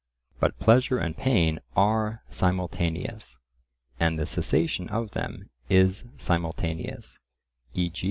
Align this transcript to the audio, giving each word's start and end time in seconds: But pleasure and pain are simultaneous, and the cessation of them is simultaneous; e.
But 0.39 0.57
pleasure 0.57 0.97
and 0.97 1.15
pain 1.15 1.59
are 1.75 2.23
simultaneous, 2.27 3.37
and 3.99 4.17
the 4.17 4.25
cessation 4.25 4.89
of 4.89 5.11
them 5.11 5.51
is 5.69 6.05
simultaneous; 6.17 7.19
e. 7.75 7.91